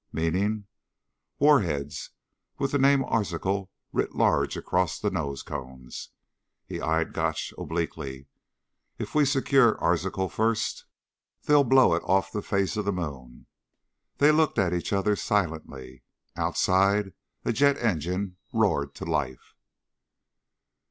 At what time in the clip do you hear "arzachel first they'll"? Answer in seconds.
9.79-11.63